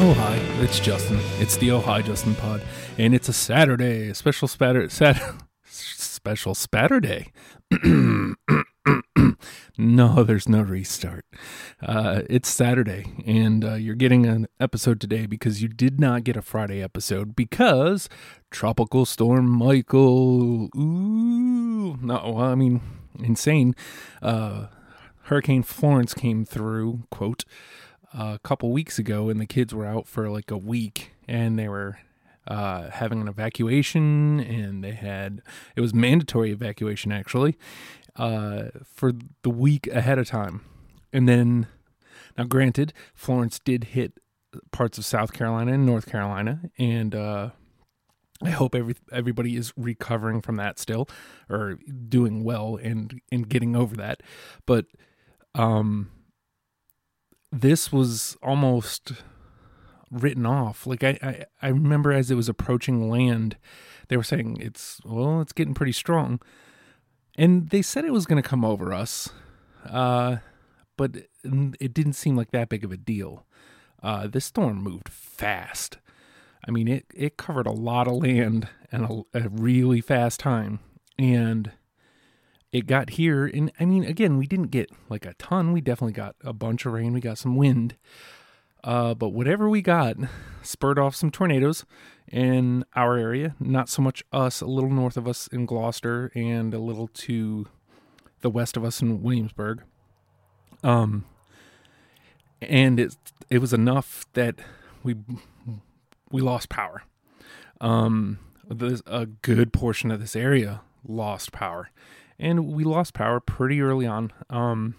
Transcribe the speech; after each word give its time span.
Oh 0.00 0.14
hi, 0.14 0.36
it's 0.62 0.78
Justin. 0.78 1.18
It's 1.40 1.56
the 1.56 1.72
Oh 1.72 1.80
hi 1.80 2.02
Justin 2.02 2.36
Pod, 2.36 2.62
and 2.98 3.16
it's 3.16 3.28
a 3.28 3.32
Saturday, 3.32 4.10
a 4.10 4.14
special 4.14 4.46
spatter, 4.46 4.88
sat, 4.88 5.20
special 5.64 6.54
spatter 6.54 7.00
day. 7.00 7.32
no, 9.76 10.22
there's 10.22 10.48
no 10.48 10.62
restart. 10.62 11.24
Uh, 11.82 12.22
it's 12.30 12.48
Saturday, 12.48 13.12
and 13.26 13.64
uh, 13.64 13.74
you're 13.74 13.96
getting 13.96 14.24
an 14.24 14.46
episode 14.60 15.00
today 15.00 15.26
because 15.26 15.62
you 15.62 15.68
did 15.68 15.98
not 15.98 16.22
get 16.22 16.36
a 16.36 16.42
Friday 16.42 16.80
episode 16.80 17.34
because 17.34 18.08
Tropical 18.52 19.04
Storm 19.04 19.50
Michael. 19.50 20.68
Ooh, 20.76 21.96
no, 22.00 22.34
well, 22.36 22.38
I 22.38 22.54
mean, 22.54 22.82
insane. 23.18 23.74
Uh, 24.22 24.66
Hurricane 25.22 25.64
Florence 25.64 26.14
came 26.14 26.44
through. 26.44 27.02
Quote 27.10 27.44
a 28.14 28.38
couple 28.42 28.70
weeks 28.70 28.98
ago, 28.98 29.28
and 29.28 29.40
the 29.40 29.46
kids 29.46 29.74
were 29.74 29.86
out 29.86 30.06
for 30.06 30.28
like 30.30 30.50
a 30.50 30.58
week, 30.58 31.12
and 31.26 31.58
they 31.58 31.68
were 31.68 31.98
uh, 32.46 32.90
having 32.90 33.20
an 33.20 33.28
evacuation, 33.28 34.40
and 34.40 34.82
they 34.82 34.92
had 34.92 35.42
it 35.76 35.80
was 35.80 35.94
mandatory 35.94 36.50
evacuation 36.50 37.12
actually 37.12 37.58
uh, 38.16 38.64
for 38.84 39.12
the 39.42 39.50
week 39.50 39.86
ahead 39.88 40.18
of 40.18 40.26
time, 40.26 40.62
and 41.12 41.28
then 41.28 41.66
now 42.36 42.44
granted, 42.44 42.92
Florence 43.14 43.58
did 43.58 43.84
hit 43.84 44.18
parts 44.70 44.96
of 44.96 45.04
South 45.04 45.32
Carolina 45.32 45.74
and 45.74 45.84
North 45.84 46.06
Carolina, 46.06 46.60
and 46.78 47.14
uh, 47.14 47.50
I 48.42 48.50
hope 48.50 48.74
every 48.74 48.94
everybody 49.12 49.56
is 49.56 49.72
recovering 49.76 50.40
from 50.40 50.56
that 50.56 50.78
still, 50.78 51.08
or 51.50 51.78
doing 52.08 52.44
well 52.44 52.78
and 52.82 53.20
and 53.30 53.48
getting 53.48 53.76
over 53.76 53.96
that, 53.96 54.22
but 54.66 54.86
um 55.54 56.10
this 57.50 57.92
was 57.92 58.36
almost 58.42 59.12
written 60.10 60.46
off. 60.46 60.86
Like 60.86 61.04
I, 61.04 61.18
I, 61.22 61.44
I 61.62 61.68
remember 61.68 62.12
as 62.12 62.30
it 62.30 62.34
was 62.34 62.48
approaching 62.48 63.10
land, 63.10 63.56
they 64.08 64.16
were 64.16 64.22
saying 64.22 64.58
it's 64.60 65.00
well, 65.04 65.40
it's 65.40 65.52
getting 65.52 65.74
pretty 65.74 65.92
strong, 65.92 66.40
and 67.36 67.68
they 67.70 67.82
said 67.82 68.04
it 68.04 68.12
was 68.12 68.26
going 68.26 68.42
to 68.42 68.48
come 68.48 68.64
over 68.64 68.92
us, 68.92 69.30
uh, 69.88 70.36
but 70.96 71.16
it 71.44 71.94
didn't 71.94 72.14
seem 72.14 72.36
like 72.36 72.50
that 72.50 72.68
big 72.68 72.84
of 72.84 72.92
a 72.92 72.96
deal. 72.96 73.46
Uh, 74.02 74.26
this 74.26 74.46
storm 74.46 74.82
moved 74.82 75.08
fast. 75.08 75.98
I 76.66 76.70
mean, 76.70 76.88
it 76.88 77.06
it 77.14 77.36
covered 77.36 77.66
a 77.66 77.72
lot 77.72 78.08
of 78.08 78.14
land 78.14 78.68
in 78.92 79.04
a, 79.04 79.38
a 79.38 79.48
really 79.48 80.00
fast 80.00 80.40
time, 80.40 80.80
and 81.18 81.72
it 82.70 82.86
got 82.86 83.10
here 83.10 83.46
and 83.46 83.72
i 83.80 83.84
mean 83.84 84.04
again 84.04 84.36
we 84.36 84.46
didn't 84.46 84.70
get 84.70 84.90
like 85.08 85.26
a 85.26 85.34
ton. 85.34 85.72
We 85.72 85.80
definitely 85.80 86.12
got 86.12 86.36
a 86.42 86.52
bunch 86.52 86.86
of 86.86 86.92
rain. 86.92 87.12
We 87.12 87.20
got 87.20 87.38
some 87.38 87.56
wind. 87.56 87.96
Uh, 88.84 89.12
but 89.14 89.30
whatever 89.30 89.68
we 89.68 89.82
got 89.82 90.16
spurred 90.62 90.98
off 90.98 91.14
some 91.14 91.30
tornadoes 91.30 91.84
in 92.30 92.84
our 92.94 93.16
area. 93.16 93.56
Not 93.58 93.88
so 93.88 94.02
much 94.02 94.22
us 94.32 94.60
a 94.60 94.66
little 94.66 94.90
north 94.90 95.16
of 95.16 95.26
us 95.26 95.48
in 95.48 95.66
gloucester 95.66 96.30
and 96.34 96.72
a 96.72 96.78
little 96.78 97.08
to 97.08 97.66
the 98.40 98.50
west 98.50 98.76
of 98.76 98.84
us 98.84 99.02
in 99.02 99.22
williamsburg. 99.22 99.82
Um 100.84 101.24
and 102.60 103.00
it 103.00 103.16
it 103.50 103.58
was 103.58 103.72
enough 103.72 104.26
that 104.34 104.56
we 105.02 105.16
we 106.30 106.40
lost 106.40 106.68
power. 106.68 107.02
Um 107.80 108.38
a 109.06 109.26
good 109.26 109.72
portion 109.72 110.10
of 110.10 110.20
this 110.20 110.36
area 110.36 110.82
lost 111.06 111.52
power 111.52 111.90
and 112.38 112.72
we 112.72 112.84
lost 112.84 113.14
power 113.14 113.40
pretty 113.40 113.80
early 113.80 114.06
on. 114.06 114.32
Um, 114.50 114.94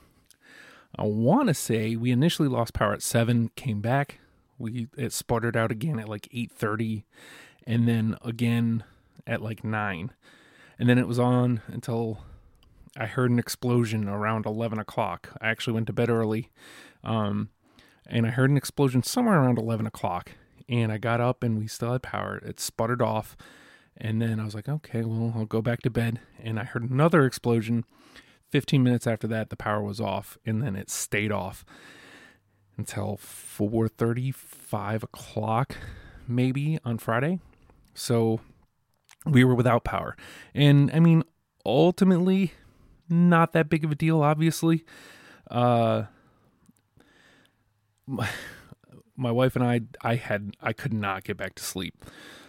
I 0.95 1.03
want 1.03 1.47
to 1.47 1.53
say 1.53 1.95
we 1.95 2.11
initially 2.11 2.49
lost 2.49 2.73
power 2.73 2.93
at 2.93 3.01
seven, 3.01 3.51
came 3.55 3.81
back. 3.81 4.19
We 4.57 4.87
it 4.97 5.13
sputtered 5.13 5.55
out 5.55 5.71
again 5.71 5.99
at 5.99 6.09
like 6.09 6.27
eight 6.33 6.51
thirty, 6.51 7.05
and 7.65 7.87
then 7.87 8.17
again 8.21 8.83
at 9.25 9.41
like 9.41 9.63
nine, 9.63 10.11
and 10.77 10.89
then 10.89 10.97
it 10.97 11.07
was 11.07 11.19
on 11.19 11.61
until 11.67 12.19
I 12.97 13.05
heard 13.05 13.31
an 13.31 13.39
explosion 13.39 14.09
around 14.09 14.45
eleven 14.45 14.79
o'clock. 14.79 15.29
I 15.39 15.49
actually 15.49 15.73
went 15.73 15.87
to 15.87 15.93
bed 15.93 16.09
early, 16.09 16.49
um, 17.03 17.49
and 18.07 18.25
I 18.25 18.31
heard 18.31 18.49
an 18.49 18.57
explosion 18.57 19.03
somewhere 19.03 19.39
around 19.39 19.57
eleven 19.57 19.85
o'clock, 19.85 20.31
and 20.67 20.91
I 20.91 20.97
got 20.97 21.21
up 21.21 21.43
and 21.43 21.57
we 21.57 21.67
still 21.67 21.93
had 21.93 22.03
power. 22.03 22.37
It 22.43 22.59
sputtered 22.59 23.01
off 23.01 23.37
and 23.99 24.21
then 24.21 24.39
I 24.39 24.45
was 24.45 24.55
like, 24.55 24.69
okay, 24.69 25.03
well, 25.03 25.33
I'll 25.35 25.45
go 25.45 25.61
back 25.61 25.81
to 25.81 25.89
bed. 25.89 26.19
And 26.41 26.59
I 26.59 26.63
heard 26.63 26.89
another 26.89 27.25
explosion. 27.25 27.83
15 28.49 28.81
minutes 28.81 29.05
after 29.05 29.27
that, 29.27 29.49
the 29.49 29.55
power 29.55 29.83
was 29.83 29.99
off, 29.99 30.37
and 30.45 30.61
then 30.61 30.75
it 30.75 30.89
stayed 30.89 31.31
off 31.31 31.63
until 32.77 33.17
4:30, 33.17 34.33
5 34.33 35.03
o'clock, 35.03 35.75
maybe 36.27 36.79
on 36.85 36.97
Friday. 36.97 37.39
So 37.93 38.39
we 39.25 39.43
were 39.43 39.53
without 39.53 39.83
power. 39.83 40.15
And 40.55 40.89
I 40.91 40.99
mean, 40.99 41.23
ultimately, 41.65 42.53
not 43.09 43.53
that 43.53 43.69
big 43.69 43.83
of 43.83 43.91
a 43.91 43.95
deal, 43.95 44.23
obviously. 44.23 44.85
Uh, 45.51 46.03
my, 49.19 49.31
wife 49.31 49.55
and 49.55 49.65
I, 49.65 49.81
I 50.01 50.15
had, 50.15 50.55
I 50.61 50.73
could 50.73 50.93
not 50.93 51.23
get 51.23 51.37
back 51.37 51.55
to 51.55 51.63
sleep. 51.63 52.05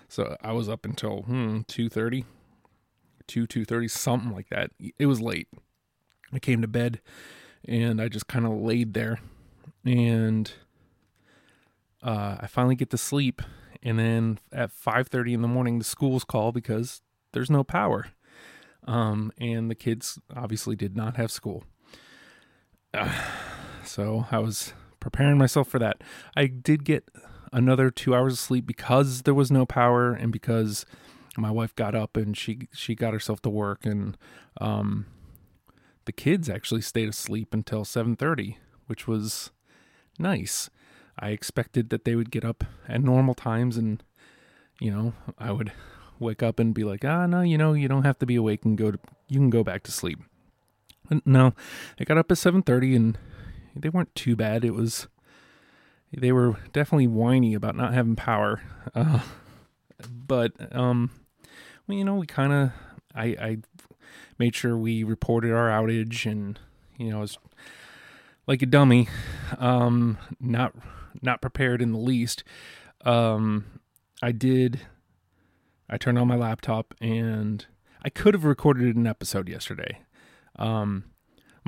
So 0.08 0.36
I 0.42 0.52
was 0.52 0.68
up 0.68 0.84
until 0.84 1.22
hmm, 1.22 1.58
2.30, 1.60 2.24
2, 3.26 3.46
2.30, 3.46 3.90
something 3.90 4.32
like 4.32 4.48
that. 4.48 4.70
It 4.98 5.06
was 5.06 5.20
late. 5.20 5.48
I 6.32 6.38
came 6.38 6.62
to 6.62 6.68
bed 6.68 7.00
and 7.66 8.00
I 8.00 8.08
just 8.08 8.26
kind 8.26 8.46
of 8.46 8.52
laid 8.52 8.94
there 8.94 9.20
and 9.84 10.52
uh, 12.02 12.36
I 12.40 12.46
finally 12.46 12.74
get 12.74 12.90
to 12.90 12.98
sleep. 12.98 13.42
And 13.82 13.98
then 13.98 14.38
at 14.52 14.70
5.30 14.70 15.34
in 15.34 15.42
the 15.42 15.48
morning, 15.48 15.78
the 15.78 15.84
schools 15.84 16.24
call 16.24 16.52
because 16.52 17.02
there's 17.32 17.50
no 17.50 17.64
power. 17.64 18.06
Um, 18.86 19.32
and 19.38 19.70
the 19.70 19.74
kids 19.74 20.18
obviously 20.34 20.76
did 20.76 20.96
not 20.96 21.16
have 21.16 21.30
school. 21.30 21.64
Uh, 22.92 23.12
so 23.84 24.26
I 24.30 24.38
was 24.38 24.72
preparing 25.00 25.38
myself 25.38 25.68
for 25.68 25.78
that. 25.78 26.02
I 26.36 26.46
did 26.46 26.84
get 26.84 27.08
another 27.52 27.90
two 27.90 28.14
hours 28.14 28.34
of 28.34 28.38
sleep 28.38 28.66
because 28.66 29.22
there 29.22 29.34
was 29.34 29.50
no 29.50 29.66
power 29.66 30.12
and 30.12 30.32
because 30.32 30.86
my 31.36 31.50
wife 31.50 31.74
got 31.74 31.94
up 31.94 32.16
and 32.16 32.36
she 32.36 32.68
she 32.72 32.94
got 32.94 33.12
herself 33.12 33.40
to 33.42 33.50
work 33.50 33.84
and 33.84 34.16
um, 34.60 35.06
the 36.04 36.12
kids 36.12 36.48
actually 36.48 36.80
stayed 36.80 37.08
asleep 37.08 37.52
until 37.54 37.84
7:30 37.84 38.56
which 38.86 39.06
was 39.06 39.50
nice 40.18 40.70
i 41.18 41.30
expected 41.30 41.90
that 41.90 42.04
they 42.04 42.14
would 42.14 42.30
get 42.30 42.44
up 42.44 42.64
at 42.88 43.02
normal 43.02 43.34
times 43.34 43.76
and 43.76 44.02
you 44.80 44.90
know 44.90 45.12
i 45.38 45.50
would 45.52 45.72
wake 46.18 46.42
up 46.42 46.58
and 46.58 46.74
be 46.74 46.84
like 46.84 47.04
ah 47.04 47.26
no 47.26 47.40
you 47.40 47.56
know 47.56 47.72
you 47.72 47.88
don't 47.88 48.04
have 48.04 48.18
to 48.18 48.26
be 48.26 48.36
awake 48.36 48.64
and 48.64 48.76
go 48.76 48.90
to 48.90 48.98
you 49.28 49.38
can 49.38 49.50
go 49.50 49.64
back 49.64 49.82
to 49.82 49.92
sleep 49.92 50.18
no 51.24 51.54
i 51.98 52.04
got 52.04 52.18
up 52.18 52.30
at 52.30 52.36
7:30 52.36 52.96
and 52.96 53.18
they 53.80 53.88
weren't 53.88 54.14
too 54.14 54.36
bad 54.36 54.64
it 54.64 54.74
was 54.74 55.08
they 56.12 56.32
were 56.32 56.56
definitely 56.72 57.06
whiny 57.06 57.54
about 57.54 57.76
not 57.76 57.94
having 57.94 58.16
power. 58.16 58.60
Uh, 58.94 59.20
but 60.08 60.52
um, 60.74 61.10
well, 61.86 61.96
you 61.96 62.04
know, 62.04 62.16
we 62.16 62.26
kind 62.26 62.52
of 62.52 62.72
I, 63.14 63.24
I 63.24 63.58
made 64.38 64.54
sure 64.54 64.76
we 64.76 65.04
reported 65.04 65.52
our 65.52 65.68
outage, 65.68 66.30
and 66.30 66.58
you 66.96 67.10
know, 67.10 67.20
was 67.20 67.38
like 68.46 68.62
a 68.62 68.66
dummy, 68.66 69.08
um, 69.58 70.18
not 70.40 70.74
not 71.22 71.40
prepared 71.40 71.82
in 71.82 71.92
the 71.92 71.98
least. 71.98 72.42
Um, 73.04 73.80
I 74.22 74.32
did. 74.32 74.80
I 75.88 75.96
turned 75.96 76.18
on 76.18 76.28
my 76.28 76.36
laptop, 76.36 76.94
and 77.00 77.66
I 78.04 78.10
could 78.10 78.34
have 78.34 78.44
recorded 78.44 78.96
an 78.96 79.06
episode 79.06 79.48
yesterday. 79.48 80.00
Um, 80.56 81.04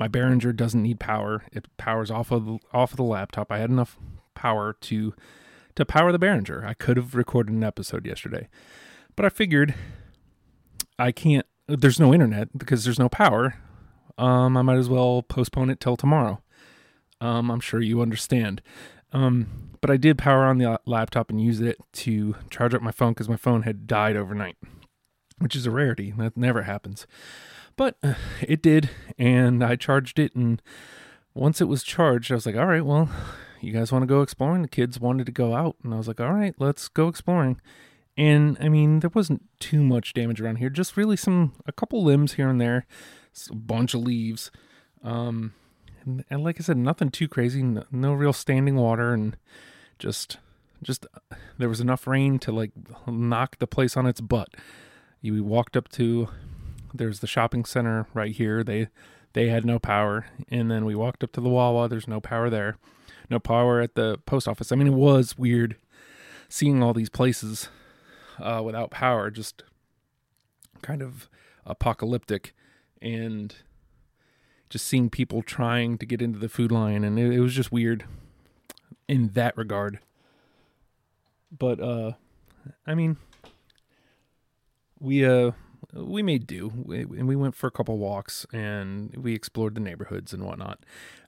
my 0.03 0.09
Behringer 0.09 0.53
doesn't 0.53 0.83
need 0.83 0.99
power; 0.99 1.43
it 1.53 1.65
powers 1.77 2.11
off 2.11 2.29
of 2.29 2.45
the, 2.45 2.59
off 2.73 2.91
of 2.91 2.97
the 2.97 3.03
laptop. 3.03 3.49
I 3.53 3.59
had 3.59 3.69
enough 3.69 3.97
power 4.33 4.75
to 4.81 5.13
to 5.75 5.85
power 5.85 6.11
the 6.11 6.19
Behringer. 6.19 6.65
I 6.65 6.73
could 6.73 6.97
have 6.97 7.15
recorded 7.15 7.53
an 7.53 7.63
episode 7.63 8.05
yesterday, 8.05 8.49
but 9.15 9.25
I 9.25 9.29
figured 9.29 9.75
I 10.99 11.13
can't. 11.13 11.45
There's 11.69 12.01
no 12.01 12.13
internet 12.13 12.49
because 12.57 12.83
there's 12.83 12.99
no 12.99 13.07
power. 13.07 13.55
Um, 14.17 14.57
I 14.57 14.61
might 14.61 14.75
as 14.75 14.89
well 14.89 15.21
postpone 15.21 15.69
it 15.69 15.79
till 15.79 15.95
tomorrow. 15.95 16.41
Um, 17.21 17.49
I'm 17.49 17.61
sure 17.61 17.79
you 17.79 18.01
understand. 18.01 18.61
Um, 19.13 19.69
but 19.79 19.89
I 19.89 19.95
did 19.95 20.17
power 20.17 20.43
on 20.43 20.57
the 20.57 20.81
laptop 20.85 21.29
and 21.29 21.41
use 21.41 21.61
it 21.61 21.77
to 21.93 22.35
charge 22.49 22.73
up 22.73 22.81
my 22.81 22.91
phone 22.91 23.13
because 23.13 23.29
my 23.29 23.37
phone 23.37 23.61
had 23.61 23.87
died 23.87 24.17
overnight, 24.17 24.57
which 25.39 25.55
is 25.55 25.65
a 25.65 25.71
rarity. 25.71 26.13
That 26.17 26.35
never 26.35 26.63
happens. 26.63 27.07
But 27.75 27.97
uh, 28.03 28.13
it 28.41 28.61
did, 28.61 28.89
and 29.17 29.63
I 29.63 29.75
charged 29.75 30.19
it. 30.19 30.35
And 30.35 30.61
once 31.33 31.61
it 31.61 31.67
was 31.67 31.83
charged, 31.83 32.31
I 32.31 32.35
was 32.35 32.45
like, 32.45 32.55
all 32.55 32.67
right, 32.67 32.85
well, 32.85 33.09
you 33.61 33.71
guys 33.71 33.91
want 33.91 34.03
to 34.03 34.07
go 34.07 34.21
exploring? 34.21 34.61
The 34.61 34.67
kids 34.67 34.99
wanted 34.99 35.25
to 35.25 35.31
go 35.31 35.55
out, 35.55 35.75
and 35.83 35.93
I 35.93 35.97
was 35.97 36.07
like, 36.07 36.19
all 36.19 36.33
right, 36.33 36.53
let's 36.59 36.87
go 36.87 37.07
exploring. 37.07 37.59
And 38.15 38.57
I 38.59 38.69
mean, 38.69 38.99
there 38.99 39.09
wasn't 39.13 39.43
too 39.59 39.83
much 39.83 40.13
damage 40.13 40.39
around 40.39 40.57
here, 40.57 40.69
just 40.69 40.97
really 40.97 41.17
some, 41.17 41.53
a 41.65 41.71
couple 41.71 42.03
limbs 42.03 42.33
here 42.33 42.49
and 42.49 42.61
there, 42.61 42.85
a 43.49 43.55
bunch 43.55 43.93
of 43.93 44.01
leaves. 44.01 44.51
Um, 45.03 45.53
and, 46.05 46.23
and 46.29 46.43
like 46.43 46.57
I 46.59 46.63
said, 46.63 46.77
nothing 46.77 47.09
too 47.09 47.27
crazy, 47.27 47.63
no, 47.63 47.85
no 47.91 48.13
real 48.13 48.33
standing 48.33 48.75
water, 48.75 49.13
and 49.13 49.35
just 49.97 50.37
just 50.83 51.07
there 51.57 51.69
was 51.69 51.79
enough 51.79 52.05
rain 52.05 52.37
to 52.37 52.51
like 52.51 52.71
knock 53.07 53.57
the 53.59 53.67
place 53.67 53.95
on 53.95 54.05
its 54.05 54.21
butt. 54.21 54.49
We 55.23 55.39
walked 55.39 55.77
up 55.77 55.87
to 55.93 56.27
there's 56.93 57.19
the 57.19 57.27
shopping 57.27 57.65
center 57.65 58.07
right 58.13 58.31
here. 58.31 58.63
They 58.63 58.87
they 59.33 59.49
had 59.49 59.65
no 59.65 59.79
power, 59.79 60.27
and 60.49 60.69
then 60.69 60.85
we 60.85 60.95
walked 60.95 61.23
up 61.23 61.31
to 61.33 61.41
the 61.41 61.49
Wawa. 61.49 61.89
There's 61.89 62.07
no 62.07 62.21
power 62.21 62.49
there, 62.49 62.77
no 63.29 63.39
power 63.39 63.81
at 63.81 63.95
the 63.95 64.19
post 64.25 64.47
office. 64.47 64.71
I 64.71 64.75
mean, 64.75 64.87
it 64.87 64.93
was 64.93 65.37
weird 65.37 65.75
seeing 66.49 66.83
all 66.83 66.93
these 66.93 67.09
places 67.09 67.69
uh, 68.39 68.61
without 68.63 68.91
power, 68.91 69.31
just 69.31 69.63
kind 70.81 71.01
of 71.01 71.29
apocalyptic, 71.65 72.53
and 73.01 73.55
just 74.69 74.85
seeing 74.85 75.09
people 75.09 75.41
trying 75.41 75.97
to 75.97 76.05
get 76.05 76.21
into 76.21 76.37
the 76.39 76.49
food 76.49 76.71
line, 76.71 77.03
and 77.03 77.17
it, 77.17 77.33
it 77.33 77.39
was 77.39 77.55
just 77.55 77.71
weird 77.71 78.05
in 79.07 79.29
that 79.29 79.57
regard. 79.57 79.99
But 81.51 81.79
uh, 81.79 82.13
I 82.85 82.93
mean, 82.95 83.17
we 84.99 85.25
uh 85.25 85.51
we 85.93 86.23
made 86.23 86.47
do. 86.47 86.71
We, 86.75 87.01
and 87.01 87.27
we 87.27 87.35
went 87.35 87.55
for 87.55 87.67
a 87.67 87.71
couple 87.71 87.97
walks 87.97 88.45
and 88.53 89.15
we 89.15 89.33
explored 89.33 89.75
the 89.75 89.81
neighborhoods 89.81 90.33
and 90.33 90.43
whatnot. 90.43 90.79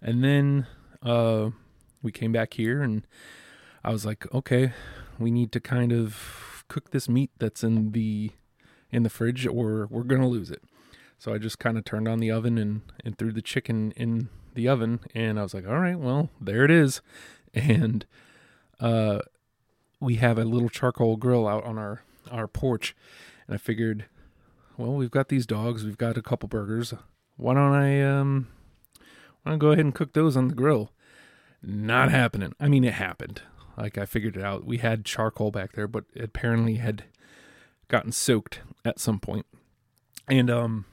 And 0.02 0.24
then 0.24 0.68
uh 1.04 1.50
we 2.02 2.12
came 2.12 2.32
back 2.32 2.54
here 2.54 2.82
and 2.82 3.06
i 3.84 3.92
was 3.92 4.06
like 4.06 4.32
okay 4.34 4.74
we 5.20 5.32
need 5.32 5.52
to 5.52 5.60
kind 5.60 5.92
of 5.92 6.64
cook 6.68 6.92
this 6.92 7.08
meat 7.08 7.32
that's 7.38 7.64
in 7.64 7.92
the 7.92 8.32
in 8.92 9.04
the 9.04 9.10
fridge 9.10 9.46
or 9.46 9.88
we're 9.90 10.04
gonna 10.04 10.28
lose 10.28 10.50
it. 10.50 10.64
So 11.18 11.34
i 11.34 11.38
just 11.38 11.60
kind 11.60 11.78
of 11.78 11.86
turned 11.86 12.08
on 12.08 12.20
the 12.20 12.32
oven 12.32 12.58
and 12.58 12.82
and 13.04 13.18
threw 13.18 13.32
the 13.32 13.42
chicken 13.42 13.92
in 13.92 14.30
the 14.54 14.68
oven 14.68 15.02
and 15.14 15.38
i 15.38 15.44
was 15.44 15.54
like 15.54 15.68
all 15.68 15.80
right 15.80 16.00
well 16.00 16.30
there 16.40 16.64
it 16.64 16.72
is. 16.72 17.02
And 17.54 18.06
uh 18.82 19.20
we 20.02 20.16
have 20.16 20.38
a 20.38 20.44
little 20.44 20.68
charcoal 20.68 21.16
grill 21.16 21.48
out 21.48 21.64
on 21.64 21.78
our 21.78 22.02
our 22.30 22.48
porch 22.48 22.96
and 23.48 23.56
i 23.56 23.58
figured 23.58 24.06
well, 24.78 24.94
we've 24.94 25.12
got 25.12 25.30
these 25.30 25.46
dogs, 25.46 25.84
we've 25.84 25.98
got 25.98 26.18
a 26.18 26.22
couple 26.22 26.50
burgers. 26.50 26.94
Why 27.38 27.54
don't 27.54 27.74
I 27.74 28.02
um 28.02 28.48
why 29.44 29.52
don't 29.52 29.56
I 29.56 29.58
go 29.58 29.72
ahead 29.72 29.86
and 29.86 29.96
cook 29.96 30.14
those 30.14 30.38
on 30.38 30.48
the 30.48 30.56
grill? 30.56 30.92
Not 31.62 32.12
happening. 32.12 32.54
I 32.60 32.68
mean 32.68 32.84
it 32.84 32.94
happened. 32.94 33.42
Like 33.78 33.98
I 33.98 34.06
figured 34.06 34.38
it 34.38 34.44
out. 34.44 34.66
We 34.66 34.78
had 34.78 35.06
charcoal 35.06 35.52
back 35.52 35.74
there, 35.74 35.88
but 35.88 36.06
it 36.14 36.24
apparently 36.24 36.76
had 36.76 37.06
gotten 37.88 38.12
soaked 38.12 38.62
at 38.84 39.00
some 39.00 39.20
point. 39.20 39.46
And 40.28 40.50
um 40.50 40.86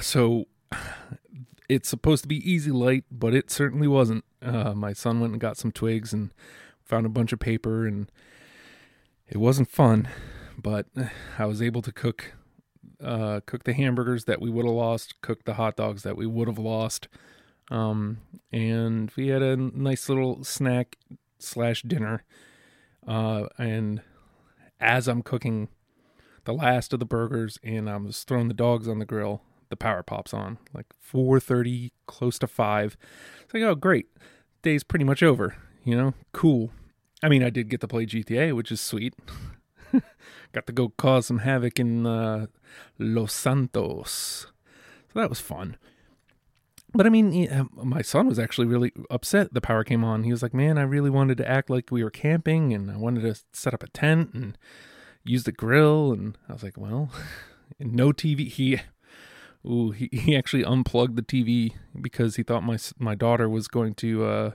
so 0.00 0.46
it's 1.68 1.88
supposed 1.88 2.22
to 2.22 2.28
be 2.28 2.50
easy 2.50 2.70
light, 2.70 3.04
but 3.10 3.34
it 3.34 3.50
certainly 3.50 3.88
wasn't. 3.88 4.24
Uh, 4.40 4.72
my 4.72 4.92
son 4.92 5.20
went 5.20 5.32
and 5.32 5.40
got 5.40 5.56
some 5.56 5.72
twigs 5.72 6.12
and 6.12 6.32
found 6.84 7.04
a 7.04 7.10
bunch 7.10 7.32
of 7.32 7.38
paper 7.38 7.86
and 7.86 8.10
it 9.26 9.36
wasn't 9.36 9.68
fun 9.68 10.08
but 10.58 10.86
I 11.38 11.46
was 11.46 11.62
able 11.62 11.82
to 11.82 11.92
cook 11.92 12.32
uh, 13.02 13.40
cook 13.46 13.62
the 13.62 13.72
hamburgers 13.72 14.24
that 14.24 14.40
we 14.40 14.50
would 14.50 14.66
have 14.66 14.74
lost, 14.74 15.20
cook 15.20 15.44
the 15.44 15.54
hot 15.54 15.76
dogs 15.76 16.02
that 16.02 16.16
we 16.16 16.26
would 16.26 16.48
have 16.48 16.58
lost, 16.58 17.06
um, 17.70 18.18
and 18.52 19.12
we 19.16 19.28
had 19.28 19.40
a 19.40 19.56
nice 19.56 20.08
little 20.08 20.42
snack 20.42 20.96
slash 21.38 21.82
dinner. 21.82 22.24
Uh, 23.06 23.46
and 23.56 24.02
as 24.80 25.06
I'm 25.08 25.22
cooking 25.22 25.68
the 26.44 26.52
last 26.52 26.92
of 26.92 26.98
the 26.98 27.06
burgers 27.06 27.58
and 27.62 27.88
I'm 27.88 28.06
just 28.06 28.26
throwing 28.26 28.48
the 28.48 28.54
dogs 28.54 28.88
on 28.88 28.98
the 28.98 29.04
grill, 29.04 29.42
the 29.68 29.76
power 29.76 30.02
pops 30.02 30.34
on 30.34 30.58
like 30.74 30.86
4:30, 31.00 31.92
close 32.06 32.38
to 32.40 32.46
five. 32.46 32.96
It's 33.42 33.54
like, 33.54 33.62
oh 33.62 33.74
great, 33.74 34.06
day's 34.62 34.82
pretty 34.82 35.04
much 35.04 35.22
over. 35.22 35.56
You 35.84 35.96
know, 35.96 36.14
cool. 36.32 36.70
I 37.22 37.28
mean, 37.28 37.42
I 37.42 37.50
did 37.50 37.68
get 37.68 37.80
to 37.80 37.88
play 37.88 38.06
GTA, 38.06 38.54
which 38.54 38.70
is 38.70 38.80
sweet. 38.80 39.14
Got 40.52 40.66
to 40.66 40.72
go 40.72 40.90
cause 40.90 41.26
some 41.26 41.38
havoc 41.38 41.78
in 41.78 42.06
uh, 42.06 42.46
Los 42.98 43.32
Santos. 43.32 44.46
So 45.12 45.20
that 45.20 45.28
was 45.28 45.40
fun. 45.40 45.76
But 46.94 47.06
I 47.06 47.10
mean, 47.10 47.48
uh, 47.50 47.64
my 47.74 48.02
son 48.02 48.26
was 48.26 48.38
actually 48.38 48.66
really 48.66 48.92
upset 49.10 49.52
the 49.52 49.60
power 49.60 49.84
came 49.84 50.04
on. 50.04 50.24
He 50.24 50.30
was 50.30 50.42
like, 50.42 50.54
man, 50.54 50.78
I 50.78 50.82
really 50.82 51.10
wanted 51.10 51.36
to 51.38 51.48
act 51.48 51.68
like 51.68 51.90
we 51.90 52.02
were 52.02 52.10
camping 52.10 52.72
and 52.72 52.90
I 52.90 52.96
wanted 52.96 53.22
to 53.22 53.40
set 53.52 53.74
up 53.74 53.82
a 53.82 53.88
tent 53.88 54.32
and 54.32 54.56
use 55.24 55.44
the 55.44 55.52
grill. 55.52 56.12
And 56.12 56.38
I 56.48 56.54
was 56.54 56.62
like, 56.62 56.78
well, 56.78 57.10
no 57.78 58.12
TV. 58.12 58.48
He. 58.48 58.80
Ooh, 59.66 59.90
he, 59.90 60.08
he 60.12 60.36
actually 60.36 60.62
unplugged 60.64 61.16
the 61.16 61.22
TV 61.22 61.72
because 62.00 62.36
he 62.36 62.44
thought 62.44 62.62
my 62.62 62.78
my 62.96 63.16
daughter 63.16 63.48
was 63.48 63.66
going 63.66 63.94
to 63.96 64.24
uh, 64.24 64.50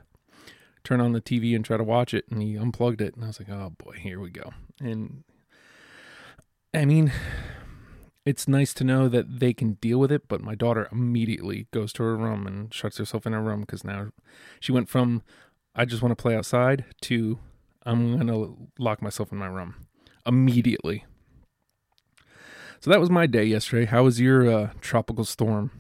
turn 0.84 1.02
on 1.02 1.14
the 1.14 1.22
TV 1.22 1.56
and 1.56 1.64
try 1.64 1.78
to 1.78 1.84
watch 1.84 2.14
it, 2.14 2.26
and 2.30 2.42
he 2.42 2.58
unplugged 2.58 3.02
it. 3.02 3.16
And 3.16 3.24
I 3.24 3.28
was 3.28 3.40
like, 3.40 3.50
oh 3.50 3.74
boy, 3.78 3.94
here 3.94 4.20
we 4.20 4.30
go. 4.30 4.52
And 4.80 5.24
I 6.74 6.86
mean, 6.86 7.12
it's 8.26 8.48
nice 8.48 8.74
to 8.76 8.84
know 8.84 9.10
that 9.10 9.40
they 9.40 9.54
can 9.54 9.74
deal 9.74 10.00
with 10.00 10.12
it, 10.12 10.28
but 10.28 10.42
my 10.42 10.56
daughter 10.56 10.88
immediately 10.92 11.68
goes 11.72 11.92
to 11.94 12.04
her 12.04 12.16
room 12.16 12.48
and 12.48 12.74
shuts 12.74 12.98
herself 12.98 13.26
in 13.26 13.34
her 13.34 13.42
room 13.42 13.62
because 13.62 13.84
now 13.84 14.10
she 14.60 14.72
went 14.72 14.90
from 14.90 15.24
I 15.76 15.86
just 15.86 16.02
want 16.02 16.16
to 16.16 16.22
play 16.22 16.36
outside 16.36 16.86
to 17.02 17.40
I'm 17.86 18.16
going 18.16 18.28
to 18.28 18.70
lock 18.80 19.02
myself 19.02 19.32
in 19.32 19.38
my 19.38 19.48
room 19.48 19.76
immediately. 20.26 21.06
So 22.80 22.92
that 22.92 23.00
was 23.00 23.10
my 23.10 23.26
day 23.28 23.46
yesterday. 23.46 23.86
How 23.86 24.04
was 24.04 24.22
your 24.22 24.50
uh, 24.50 24.70
tropical 24.82 25.26
storm 25.26 25.72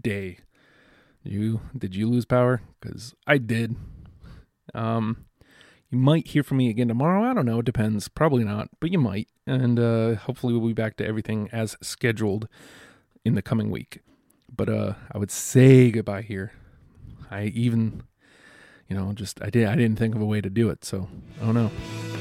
day? 0.00 0.38
You 1.24 1.60
did 1.76 1.94
you 1.94 2.08
lose 2.08 2.24
power? 2.24 2.62
Because 2.80 3.14
I 3.26 3.38
did. 3.38 3.76
Um, 4.74 5.26
you 5.90 5.98
might 5.98 6.28
hear 6.28 6.42
from 6.42 6.56
me 6.56 6.70
again 6.70 6.88
tomorrow. 6.88 7.22
I 7.22 7.34
don't 7.34 7.46
know. 7.46 7.58
It 7.58 7.66
depends. 7.66 8.08
Probably 8.08 8.44
not, 8.44 8.68
but 8.80 8.90
you 8.90 8.98
might. 8.98 9.28
And 9.46 9.78
uh, 9.78 10.14
hopefully, 10.14 10.54
we'll 10.54 10.68
be 10.68 10.72
back 10.72 10.96
to 10.96 11.06
everything 11.06 11.48
as 11.52 11.76
scheduled 11.82 12.48
in 13.24 13.34
the 13.34 13.42
coming 13.42 13.70
week. 13.70 14.00
But 14.54 14.68
uh, 14.68 14.94
I 15.12 15.18
would 15.18 15.30
say 15.30 15.90
goodbye 15.90 16.22
here. 16.22 16.52
I 17.30 17.44
even, 17.44 18.04
you 18.88 18.96
know, 18.96 19.12
just 19.12 19.42
I 19.42 19.50
did 19.50 19.66
I 19.66 19.76
didn't 19.76 19.98
think 19.98 20.14
of 20.14 20.20
a 20.20 20.26
way 20.26 20.40
to 20.40 20.50
do 20.50 20.70
it, 20.70 20.84
so 20.84 21.08
I 21.40 21.44
don't 21.44 21.54
know. 21.54 22.11